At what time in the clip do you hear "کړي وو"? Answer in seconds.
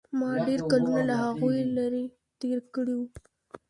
2.73-3.05